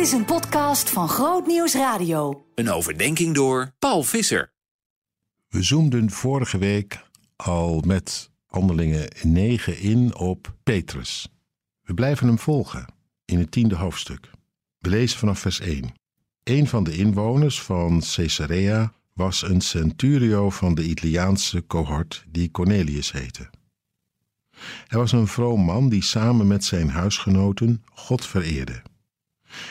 [0.00, 2.46] Dit is een podcast van Groot Nieuws Radio.
[2.54, 4.52] Een overdenking door Paul Visser.
[5.48, 7.04] We zoomden vorige week
[7.36, 11.28] al met handelingen 9 in op Petrus.
[11.82, 12.86] We blijven hem volgen
[13.24, 14.30] in het tiende hoofdstuk.
[14.78, 15.92] We lezen vanaf vers 1.
[16.42, 23.12] Een van de inwoners van Caesarea was een centurio van de Italiaanse cohort die Cornelius
[23.12, 23.50] heette.
[24.86, 28.82] Hij was een vroom man die samen met zijn huisgenoten God vereerde.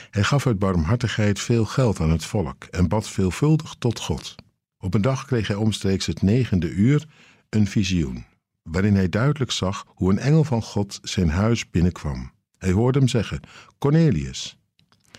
[0.09, 4.35] Hij gaf uit barmhartigheid veel geld aan het volk en bad veelvuldig tot God.
[4.77, 7.07] Op een dag kreeg hij omstreeks het negende uur
[7.49, 8.25] een visioen,
[8.63, 12.31] waarin hij duidelijk zag hoe een engel van God zijn huis binnenkwam.
[12.57, 13.39] Hij hoorde hem zeggen:
[13.77, 14.57] Cornelius.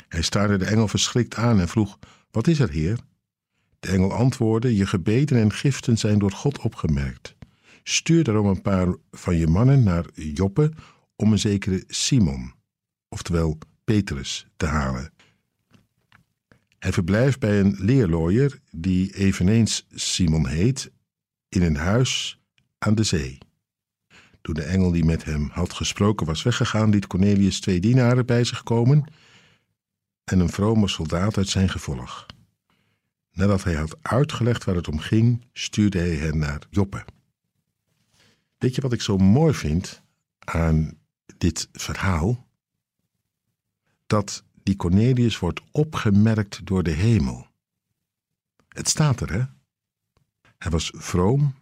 [0.09, 1.99] Hij staarde de engel verschrikt aan en vroeg:
[2.31, 2.99] Wat is er, Heer?
[3.81, 7.35] De engel antwoordde: Je gebeden en giften zijn door God opgemerkt.
[7.83, 10.73] Stuur daarom een paar van je mannen naar Joppe
[11.17, 12.53] om een zekere Simon,
[13.09, 13.59] oftewel
[14.57, 15.13] Te halen.
[16.79, 20.91] Hij verblijft bij een leerlooier die eveneens Simon heet,
[21.49, 22.41] in een huis
[22.79, 23.39] aan de zee.
[24.41, 28.45] Toen de engel die met hem had gesproken was weggegaan, liet Cornelius twee dienaren bij
[28.45, 29.05] zich komen
[30.25, 32.27] en een vrome soldaat uit zijn gevolg.
[33.33, 37.05] Nadat hij had uitgelegd waar het om ging, stuurde hij hen naar Joppe.
[38.59, 40.03] Weet je wat ik zo mooi vind
[40.39, 40.99] aan
[41.39, 42.49] dit verhaal?
[44.11, 47.47] Dat die Cornelius wordt opgemerkt door de hemel.
[48.69, 49.43] Het staat er, hè?
[50.59, 51.55] Hij was vroom,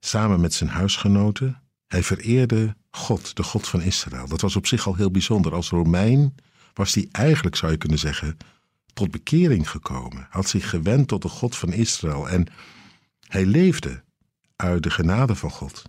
[0.00, 1.62] samen met zijn huisgenoten.
[1.86, 4.28] Hij vereerde God, de God van Israël.
[4.28, 5.54] Dat was op zich al heel bijzonder.
[5.54, 6.34] Als Romein
[6.74, 8.36] was hij eigenlijk, zou je kunnen zeggen,
[8.94, 10.26] tot bekering gekomen.
[10.30, 12.46] Had zich gewend tot de God van Israël en
[13.20, 14.02] hij leefde
[14.56, 15.82] uit de genade van God.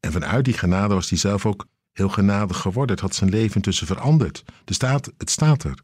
[0.00, 2.94] En vanuit die genade was hij zelf ook heel genadig geworden.
[2.94, 4.44] Het had zijn leven intussen veranderd.
[4.64, 5.78] De staat, het staat er.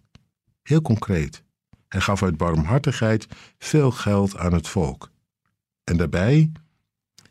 [0.62, 1.42] Heel concreet.
[1.88, 3.26] Hij gaf uit barmhartigheid
[3.58, 5.10] veel geld aan het volk.
[5.84, 6.52] En daarbij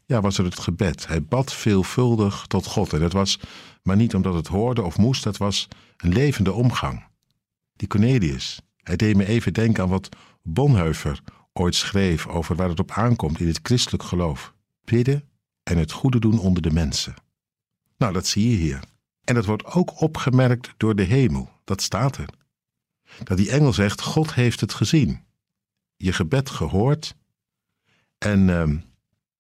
[0.06, 1.08] ja, was er het gebed.
[1.08, 2.94] Hij bad veelvuldig tot God.
[2.94, 3.40] En dat was
[3.84, 5.68] maar niet omdat het hoorde of moest, dat was
[5.98, 7.04] een levende omgang.
[7.74, 10.10] Die Cornelius, hij deed me even denken aan wat
[10.42, 11.22] Bonhoeffer
[11.54, 14.54] ooit schreef over waar het op aankomt in het christelijk geloof.
[14.84, 15.24] Bidden
[15.64, 17.14] en het goede doen onder de mensen.
[18.00, 18.84] Nou, dat zie je hier.
[19.24, 21.50] En dat wordt ook opgemerkt door de hemel.
[21.64, 22.30] Dat staat er.
[23.24, 25.26] Dat die engel zegt: God heeft het gezien.
[25.96, 27.16] Je gebed gehoord.
[28.18, 28.78] En uh,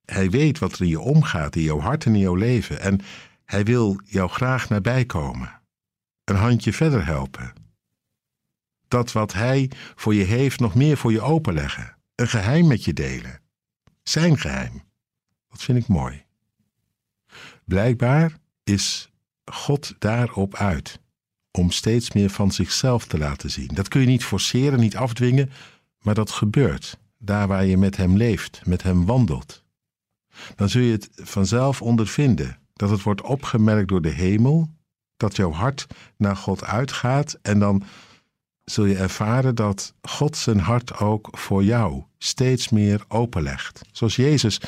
[0.05, 2.79] hij weet wat er in je omgaat, in jouw hart en in jouw leven.
[2.79, 3.01] En
[3.45, 5.61] hij wil jou graag nabij komen.
[6.23, 7.53] Een handje verder helpen.
[8.87, 11.97] Dat wat hij voor je heeft nog meer voor je openleggen.
[12.15, 13.41] Een geheim met je delen.
[14.03, 14.81] Zijn geheim.
[15.49, 16.25] Dat vind ik mooi.
[17.65, 18.37] Blijkbaar
[18.69, 19.09] is
[19.46, 21.00] God daarop uit
[21.52, 23.69] om steeds meer van zichzelf te laten zien.
[23.74, 25.52] Dat kun je niet forceren, niet afdwingen,
[26.02, 29.63] maar dat gebeurt daar waar je met Hem leeft, met Hem wandelt.
[30.56, 34.69] Dan zul je het vanzelf ondervinden dat het wordt opgemerkt door de hemel,
[35.18, 35.88] dat jouw hart
[36.18, 37.84] naar God uitgaat en dan
[38.63, 43.81] zul je ervaren dat God zijn hart ook voor jou steeds meer openlegt.
[43.91, 44.62] Zoals Jezus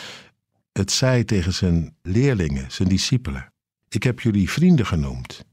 [0.71, 3.50] het zei tegen zijn leerlingen, zijn discipelen.
[3.93, 5.45] Ik heb jullie vrienden genoemd.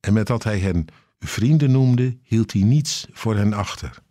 [0.00, 0.84] En met dat hij hen
[1.18, 4.02] vrienden noemde, hield hij niets voor hen achter.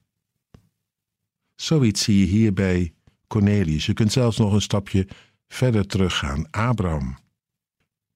[1.56, 2.94] Zoiets zie je hier bij
[3.28, 3.86] Cornelius.
[3.86, 5.08] Je kunt zelfs nog een stapje
[5.48, 6.50] verder teruggaan.
[6.50, 7.18] Abraham.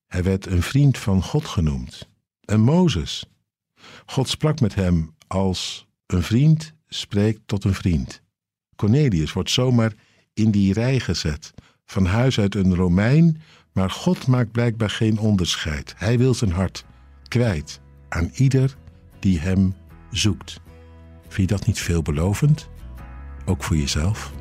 [0.06, 2.10] Hij werd een vriend van God genoemd.
[2.46, 3.26] En Mozes.
[4.06, 8.22] God sprak met hem als een vriend spreekt tot een vriend.
[8.76, 9.94] Cornelius wordt zomaar
[10.34, 11.54] in die rij gezet
[11.86, 13.42] van huis uit een Romein,
[13.72, 15.94] maar God maakt blijkbaar geen onderscheid.
[15.98, 16.86] Hij wil zijn hart
[17.28, 18.76] kwijt aan ieder
[19.20, 19.76] die hem
[20.12, 20.60] zoekt.
[21.28, 22.70] Vind je dat niet veelbelovend?
[23.46, 24.34] Ook voor jezelf?